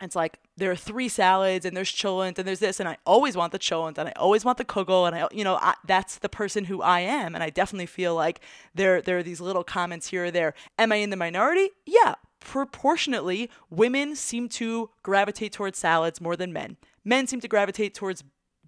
[0.04, 3.36] it's like there are three salads and there's cholent and there's this and I always
[3.36, 6.18] want the cholent and I always want the kugel and I you know I, that's
[6.18, 8.40] the person who I am and I definitely feel like
[8.76, 10.54] there there are these little comments here or there.
[10.78, 11.70] Am I in the minority?
[11.86, 16.78] Yeah, proportionately women seem to gravitate towards salads more than men.
[17.06, 18.24] Men seem to gravitate towards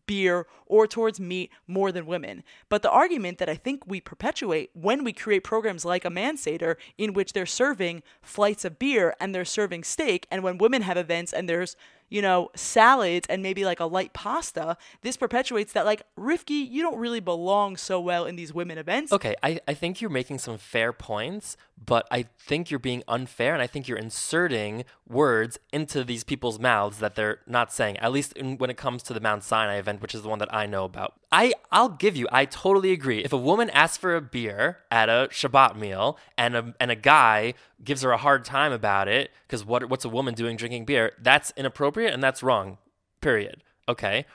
[0.05, 2.43] beer or towards meat more than women.
[2.69, 6.37] But the argument that I think we perpetuate when we create programs like a Man
[6.37, 10.81] Seder in which they're serving flights of beer and they're serving steak, and when women
[10.81, 11.75] have events and there's
[12.09, 16.81] you know, salads and maybe like a light pasta, this perpetuates that, like, Rifki, you
[16.81, 19.11] don't really belong so well in these women events.
[19.11, 23.53] Okay, I, I think you're making some fair points, but I think you're being unfair
[23.53, 28.11] and I think you're inserting words into these people's mouths that they're not saying, at
[28.11, 30.53] least in, when it comes to the Mount Sinai event, which is the one that
[30.53, 31.13] I know about.
[31.31, 33.23] I, I'll give you, I totally agree.
[33.23, 36.95] If a woman asks for a beer at a Shabbat meal and a, and a
[36.95, 40.85] guy gives her a hard time about it, because what, what's a woman doing drinking
[40.85, 41.11] beer?
[41.21, 42.77] That's inappropriate and that's wrong,
[43.21, 43.63] period.
[43.87, 44.25] Okay?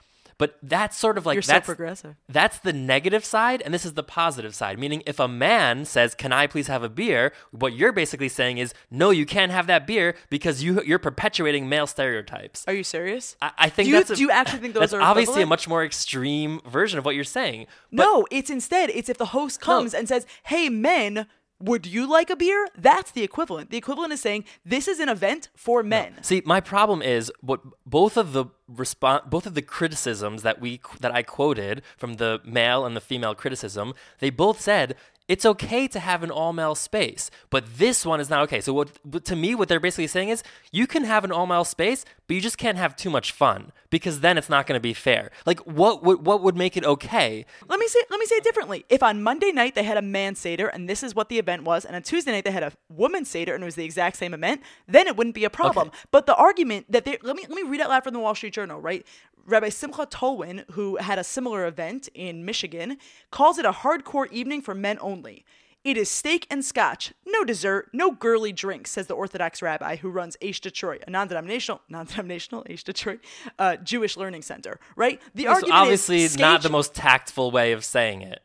[0.41, 2.17] But that's sort of like You're so that's progressive.
[2.29, 4.79] that's the negative side, and this is the positive side.
[4.79, 8.57] Meaning, if a man says, "Can I please have a beer?" what you're basically saying
[8.59, 12.83] is, "No, you can't have that beer because you you're perpetuating male stereotypes." Are you
[12.85, 13.37] serious?
[13.43, 15.47] I, I think Do you- that's a- do you actually think those are obviously a
[15.47, 17.67] much more extreme version of what you're saying.
[17.93, 21.27] But no, it's instead, it's if the host comes and says, Hey, men,
[21.61, 22.69] would you like a beer?
[22.77, 23.71] That's the equivalent.
[23.71, 26.23] The equivalent is saying, This is an event for men.
[26.23, 30.81] See, my problem is what both of the response, both of the criticisms that we
[31.01, 34.97] that I quoted from the male and the female criticism, they both said
[35.31, 38.61] it's okay to have an all male space, but this one is not okay.
[38.61, 41.65] So what to me, what they're basically saying is you can have an all male
[41.65, 44.83] space, but you just can't have too much fun because then it's not going to
[44.83, 45.31] be fair.
[45.47, 47.47] Like what would what would make it okay?
[47.69, 48.85] Let me say let me say it differently.
[48.89, 51.63] If on Monday night they had a man seder and this is what the event
[51.63, 54.17] was, and on Tuesday night they had a woman seder and it was the exact
[54.17, 55.89] same event, then it wouldn't be a problem.
[55.89, 55.99] Okay.
[56.11, 58.35] But the argument that they let me let me read out loud from the Wall
[58.35, 59.07] Street Journal, right?
[59.47, 62.99] Rabbi Simcha Tolwin, who had a similar event in Michigan,
[63.31, 65.45] calls it a hardcore evening for men only.
[65.83, 70.11] It is steak and scotch, no dessert, no girly drinks, says the Orthodox rabbi who
[70.11, 73.21] runs Aish Detroit, a non-denominational, non-denominational Aish Detroit
[73.59, 74.79] uh, Jewish learning center.
[74.95, 75.23] Right?
[75.35, 78.43] The It's argument obviously is not the most tactful way of saying it.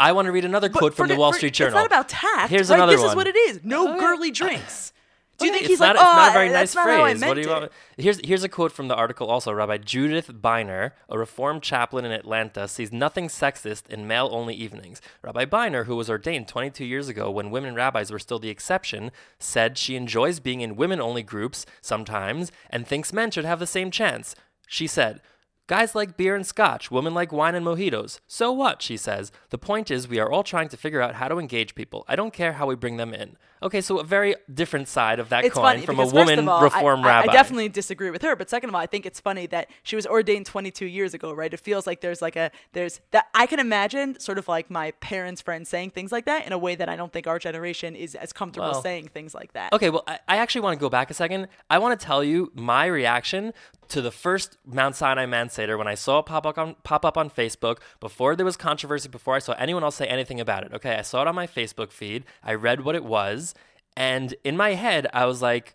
[0.00, 1.74] I want to read another But quote from the forget- Wall for- Street Journal.
[1.76, 2.50] It's not about tact.
[2.50, 2.76] Here's right?
[2.76, 3.10] another This one.
[3.10, 3.60] is what it is.
[3.64, 4.00] No Okay.
[4.00, 4.92] girly drinks.
[5.38, 6.92] Do you think it's he's like, not, it's not oh, a very that's nice not
[6.92, 7.24] how I phrase.
[7.24, 7.72] What do you it." want?
[7.96, 9.28] Here's here's a quote from the article.
[9.28, 15.00] Also, Rabbi Judith Biner, a Reformed chaplain in Atlanta, sees nothing sexist in male-only evenings.
[15.22, 19.12] Rabbi Biner, who was ordained 22 years ago when women rabbis were still the exception,
[19.38, 23.90] said she enjoys being in women-only groups sometimes and thinks men should have the same
[23.90, 24.34] chance.
[24.66, 25.20] She said.
[25.68, 28.20] Guys like beer and scotch, women like wine and mojitos.
[28.26, 28.80] So what?
[28.80, 29.30] She says.
[29.50, 32.06] The point is, we are all trying to figure out how to engage people.
[32.08, 33.36] I don't care how we bring them in.
[33.62, 37.00] Okay, so a very different side of that It's coin from a woman all, reform
[37.00, 37.30] I, I- rabbi.
[37.30, 38.34] I definitely disagree with her.
[38.34, 41.32] But second of all, I think it's funny that she was ordained 22 years ago,
[41.32, 41.52] right?
[41.52, 44.92] It feels like there's like a there's that I can imagine sort of like my
[45.00, 47.94] parents' friends saying things like that in a way that I don't think our generation
[47.94, 49.72] is as comfortable Well, saying things like that.
[49.74, 51.48] Okay, well, I, I actually want to go back a second.
[51.68, 53.52] I want to tell you my reaction
[53.88, 57.04] to the first Mount Sinai Man Seder when I saw it pop up on pop
[57.04, 60.64] up on Facebook before there was controversy, before I saw anyone else say anything about
[60.64, 60.72] it.
[60.74, 62.24] Okay, I saw it on my Facebook feed.
[62.42, 63.54] I read what it was,
[63.96, 65.74] and in my head, I was like,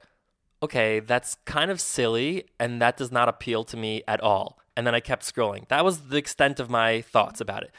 [0.61, 4.57] okay, that's kind of silly, and that does not appeal to me at all.
[4.77, 5.67] And then I kept scrolling.
[5.67, 7.71] That was the extent of my thoughts about it.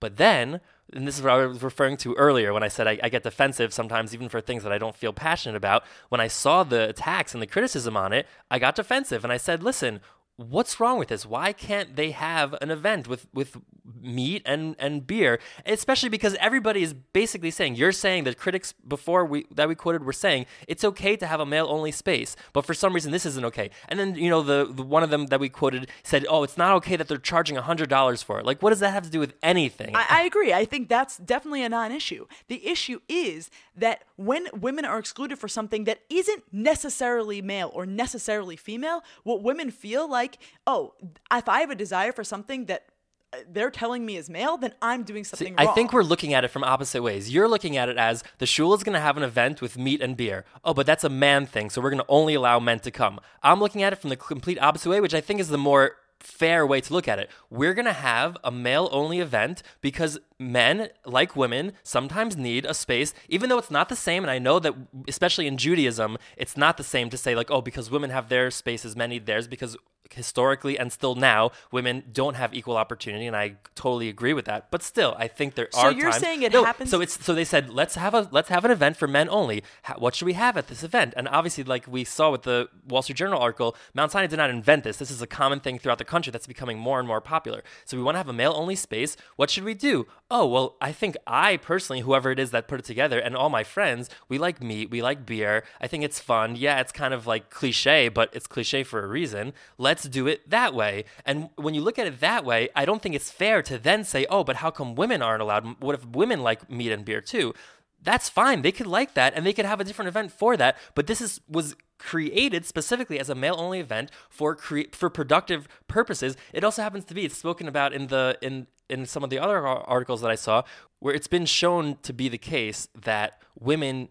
[0.00, 0.60] But then,
[0.92, 3.22] and this is what I was referring to earlier when I said I, I get
[3.22, 5.82] defensive sometimes, even for things that I don't feel passionate about.
[6.08, 9.36] When I saw the attacks and the criticism on it, I got defensive and I
[9.36, 10.00] said, listen,
[10.36, 11.24] what's wrong with this?
[11.24, 13.56] Why can't they have an event with, with
[14.00, 15.38] meat and, and beer?
[15.64, 20.04] Especially because everybody is basically saying, you're saying that critics before we that we quoted
[20.04, 23.24] were saying it's okay to have a male only space, but for some reason this
[23.24, 23.70] isn't okay.
[23.88, 26.58] And then, you know, the, the one of them that we quoted said, oh, it's
[26.58, 28.46] not okay that they're charging $100 for it.
[28.46, 29.96] Like, what does that have to do with anything?
[29.96, 30.52] I, I agree.
[30.52, 32.26] I think that's definitely a non-issue.
[32.48, 37.86] The issue is that when women are excluded for something that isn't necessarily male or
[37.86, 40.25] necessarily female, what women feel like,
[40.66, 40.94] oh,
[41.32, 42.86] if I have a desire for something that
[43.32, 45.58] uh, they're telling me is male, then I'm doing something wrong.
[45.58, 45.74] I wrong.
[45.74, 47.30] think we're looking at it from opposite ways.
[47.30, 50.00] You're looking at it as the shul is going to have an event with meat
[50.00, 50.44] and beer.
[50.64, 53.20] Oh, but that's a man thing, so we're going to only allow men to come.
[53.42, 55.96] I'm looking at it from the complete opposite way, which I think is the more
[56.20, 57.30] fair way to look at it.
[57.50, 62.74] We're going to have a male only event because men, like women, sometimes need a
[62.74, 64.24] space, even though it's not the same.
[64.24, 64.74] And I know that,
[65.08, 68.50] especially in Judaism, it's not the same to say, like, oh, because women have their
[68.50, 69.76] spaces, men need theirs, because
[70.14, 74.70] historically and still now women don't have equal opportunity and I totally agree with that.
[74.70, 77.00] But still I think there So are so you're times saying it No, happens- so
[77.00, 79.62] it's so they said let's have a let's have an event for men only.
[79.84, 81.14] Ha- what should we have at this event?
[81.16, 84.50] And obviously like we saw with the Wall Street Journal article Mount Sinai did not
[84.50, 84.96] invent this.
[84.98, 87.62] This is a common thing throughout the country that's becoming more and more popular.
[87.84, 89.16] So we want to have a male only space.
[89.36, 90.06] What should we do?
[90.30, 93.48] Oh well I think I personally whoever it is that put it together and all
[93.50, 95.64] my friends we like meat we like beer.
[95.80, 96.56] I think it's fun.
[96.56, 99.52] Yeah it's kind of like cliche but it's cliche for a reason.
[99.78, 103.02] Let's do it that way and when you look at it that way I don't
[103.02, 106.04] think it's fair to then say oh but how come women aren't allowed what if
[106.06, 107.54] women like meat and beer too
[108.02, 108.62] that's fine.
[108.62, 110.78] They could like that and they could have a different event for that.
[110.94, 115.66] But this is was created specifically as a male only event for cre- for productive
[115.88, 116.36] purposes.
[116.52, 119.38] It also happens to be it's spoken about in the in in some of the
[119.38, 120.62] other articles that I saw
[121.00, 124.08] where it's been shown to be the case that women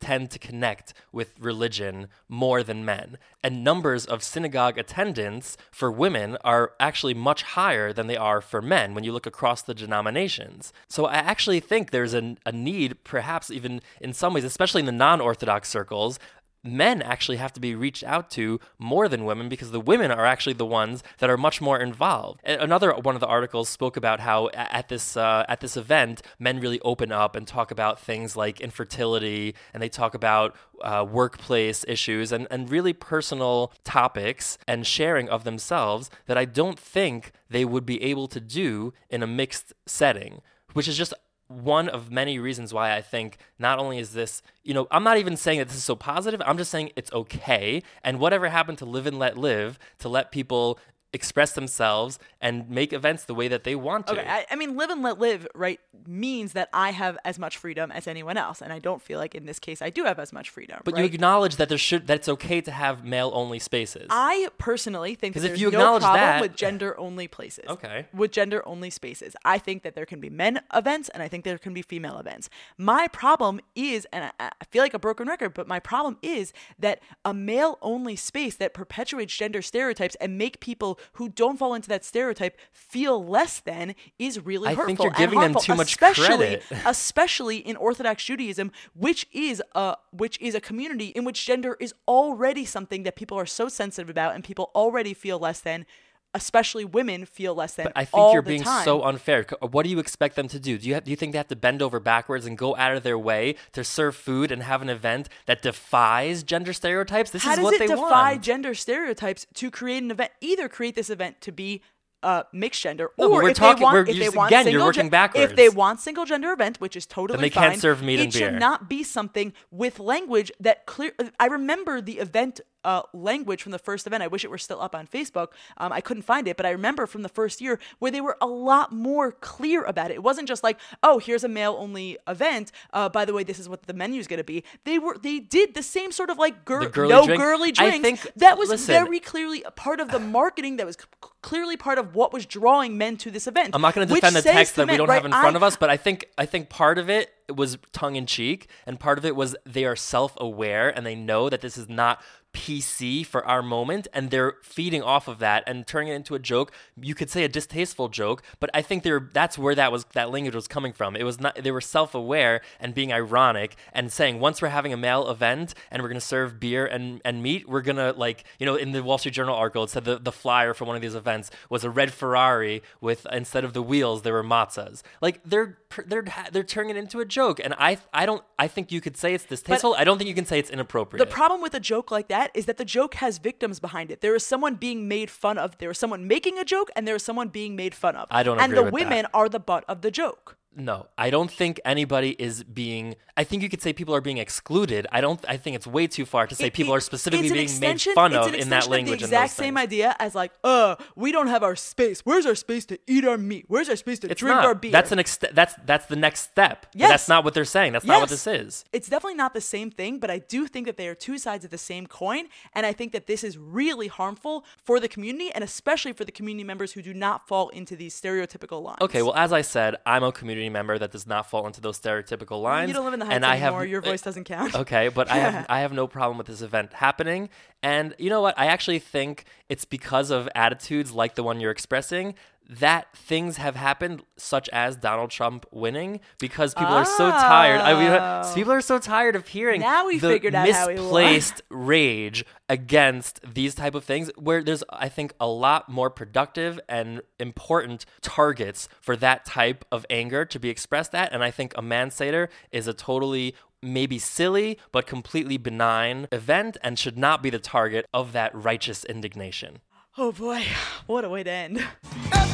[0.00, 3.18] tend to connect with religion more than men.
[3.42, 8.62] And numbers of synagogue attendance for women are actually much higher than they are for
[8.62, 10.72] men when you look across the denominations.
[10.88, 14.86] So I actually think there's an, a need, perhaps even in some ways, especially in
[14.86, 16.18] the non Orthodox circles.
[16.64, 20.24] Men actually have to be reached out to more than women because the women are
[20.24, 22.40] actually the ones that are much more involved.
[22.44, 26.60] Another one of the articles spoke about how at this uh, at this event, men
[26.60, 31.84] really open up and talk about things like infertility, and they talk about uh, workplace
[31.88, 37.64] issues and, and really personal topics and sharing of themselves that I don't think they
[37.64, 40.42] would be able to do in a mixed setting,
[40.74, 41.12] which is just
[41.52, 45.18] one of many reasons why I think not only is this, you know, I'm not
[45.18, 46.40] even saying that this is so positive.
[46.44, 47.82] I'm just saying it's okay.
[48.02, 50.78] And whatever happened to live and let live, to let people
[51.12, 54.14] express themselves and make events the way that they want to.
[54.14, 57.56] Okay, I, I mean, live and let live, right, means that I have as much
[57.58, 60.18] freedom as anyone else, and I don't feel like in this case I do have
[60.18, 60.80] as much freedom.
[60.84, 64.06] but you acknowledge that there should that it's okay to have male only spaces.
[64.10, 67.28] I personally think that 'Cause if there's you no acknowledge problem that- with gender only
[67.28, 67.64] places.
[67.68, 68.06] Okay.
[68.14, 69.36] With gender only spaces.
[69.44, 72.18] I think that there can be men events and I think there can be female
[72.18, 72.48] events.
[72.78, 76.52] My problem is, and I, I feel like a broken record, but my problem is
[76.78, 81.74] that a male only space that perpetuates gender stereotypes and make people who don't fall
[81.74, 84.86] into that stereotype feel less than is really I hurtful.
[84.86, 86.64] think you're giving them too much especially, credit.
[86.86, 91.94] especially in Orthodox Judaism, which is a which is a community in which gender is
[92.06, 95.86] already something that people are so sensitive about and people already feel less than.
[96.34, 97.84] Especially women feel less than.
[97.84, 98.84] But I think you're being time.
[98.84, 99.44] so unfair.
[99.60, 100.78] Uh, what do you expect them to do?
[100.78, 102.96] Do you have, do you think they have to bend over backwards and go out
[102.96, 107.30] of their way to serve food and have an event that defies gender stereotypes?
[107.30, 110.32] This How is does what it they defy gender stereotypes to create an event?
[110.40, 111.82] Either create this event to be
[112.22, 114.36] uh, mixed gender, No, or we're if talking- they want, we're- if you're they just-
[114.36, 115.50] want again, you're single working gen- backwards.
[115.50, 118.22] If they want single gender event, which is totally they fine, can't serve meat it
[118.24, 121.12] and should not be something with language that clear.
[121.40, 124.24] I remember the event uh, language from the first event.
[124.24, 125.50] I wish it were still up on Facebook.
[125.76, 128.36] Um, I couldn't find it, but I remember from the first year where they were
[128.40, 130.14] a lot more clear about it.
[130.14, 132.72] It wasn't just like, oh, here's a male only event.
[132.92, 134.64] Uh, by the way, this is what the menu is going to be.
[134.82, 137.40] They were they did the same sort of like gir- girly no drink?
[137.40, 138.22] girly I drinks.
[138.22, 138.92] think- that was listen.
[138.92, 140.76] very clearly a part of the marketing.
[140.78, 141.06] That was c-
[141.40, 143.70] clearly part of what was drawing men to this event.
[143.74, 145.58] I'm not going to defend the text that we don't right, have in front I-
[145.58, 148.98] of us, but I think I think part of it was tongue in cheek, and
[148.98, 152.22] part of it was they are self aware and they know that this is not
[152.52, 156.38] PC for our moment, and they're feeding off of that and turning it into a
[156.38, 156.72] joke.
[157.00, 160.30] You could say a distasteful joke, but I think they're that's where that was that
[160.30, 161.16] language was coming from.
[161.16, 164.92] It was not they were self aware and being ironic and saying once we're having
[164.92, 168.66] a male event and we're gonna serve beer and, and meat, we're gonna like you
[168.66, 171.02] know in the Wall Street Journal article it said the, the flyer for one of
[171.02, 175.02] these events was a red Ferrari with instead of the wheels there were matzahs.
[175.20, 178.92] Like they're they're they're turning it into a joke, and I I don't I think
[178.92, 179.94] you could say it's distasteful.
[179.94, 181.26] I don't think you can say it's inappropriate.
[181.26, 184.20] The problem with a joke like that is that the joke has victims behind it.
[184.20, 185.78] There is someone being made fun of.
[185.78, 188.26] There is someone making a joke, and there is someone being made fun of.
[188.30, 188.92] I don't And the with that.
[188.94, 190.56] women are the butt of the joke.
[190.74, 193.16] No, I don't think anybody is being.
[193.36, 195.06] I think you could say people are being excluded.
[195.12, 195.38] I don't.
[195.46, 198.00] I think it's way too far to say It- people it- are specifically being made
[198.00, 199.20] fun of in that language.
[199.20, 199.82] The and exact same things.
[199.84, 202.20] idea as like, uh, we don't have our space.
[202.20, 203.66] Where's our space to eat our meat?
[203.68, 204.64] Where's our space to It's drink not.
[204.64, 204.92] our beer?
[204.92, 206.86] That's an ex- That's that's the next step.
[206.94, 207.10] Yes.
[207.10, 207.92] that's not what they're saying.
[207.92, 208.84] That's not what this is.
[208.92, 211.64] It's definitely not the same thing, but I do think that they are two sides
[211.66, 212.46] of the same coin.
[212.74, 216.32] And I think that this is really harmful for the community and especially for the
[216.32, 218.98] community members who do not fall into these stereotypical lines.
[219.02, 221.80] Okay, well, as I said, I'm a community community member that does not fall into
[221.80, 222.88] those stereotypical lines.
[222.88, 223.80] You don't live in the Heights and I anymore.
[223.80, 224.74] have, Your voice doesn't count.
[224.74, 227.48] Okay, but I have I have no problem with this event happening.
[227.82, 228.58] And you know what?
[228.58, 232.34] I actually think it's because of attitudes like the one you're expressing
[232.80, 237.80] that things have happened, such as Donald Trump winning, because people are so tired.
[237.80, 238.52] I mean, Oh.
[238.54, 241.04] people are so tired of hearing Now we the figured out how he won.
[241.04, 246.80] misplaced rage against these type of things where there's i think a lot more productive
[246.88, 251.74] and important targets for that type of anger to be expressed at and i think
[251.76, 257.42] a man seder is a totally maybe silly but completely benign event and should not
[257.42, 259.80] be the target of that righteous indignation
[260.18, 260.62] Oh boy,
[261.06, 261.82] what a way to end.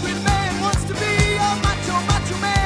[0.01, 2.58] Every man wants to be a macho, macho man.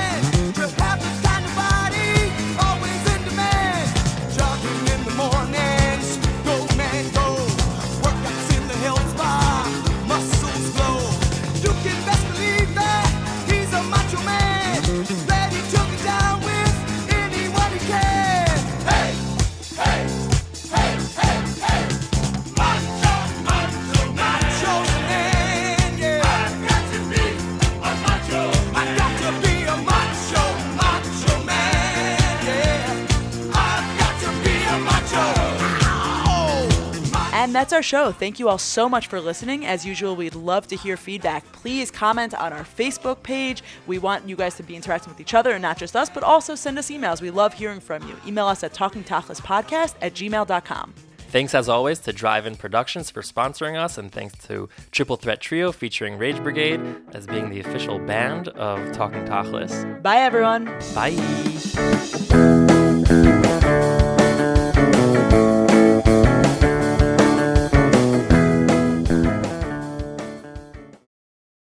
[37.73, 38.13] That's our show.
[38.13, 39.65] Thank you all so much for listening.
[39.65, 41.51] As usual, we'd love to hear feedback.
[41.53, 43.63] Please comment on our Facebook page.
[43.87, 46.23] We want you guys to be interacting with each other and not just us, but
[46.23, 47.23] also send us emails.
[47.23, 48.15] We love hearing from you.
[48.27, 50.95] Email us at talkingtachlesspodcast at gmail.com.
[51.17, 55.41] Thanks as always to Drive In Productions for sponsoring us, and thanks to Triple Threat
[55.41, 56.81] Trio featuring Rage Brigade
[57.15, 60.03] as being the official band of Talking Tachless.
[60.03, 60.67] Bye, everyone.
[60.95, 62.72] Bye.